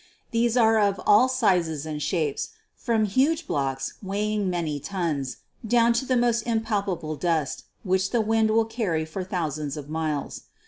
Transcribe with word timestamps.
These 0.31 0.57
are 0.57 0.79
of 0.79 0.99
all 1.05 1.29
sizes 1.29 1.85
and 1.85 2.01
shapes, 2.01 2.49
from 2.75 3.05
huge 3.05 3.45
blocks 3.45 3.93
weighing 4.01 4.49
many 4.49 4.79
tons, 4.79 5.37
down 5.63 5.93
to 5.93 6.07
the 6.07 6.17
most 6.17 6.41
impalpable 6.41 7.15
dust, 7.15 7.65
which 7.83 8.09
the 8.09 8.19
wind 8.19 8.49
will 8.49 8.65
carry 8.65 9.05
for 9.05 9.23
thousands 9.23 9.77
of 9.77 9.89
miles. 9.89 10.41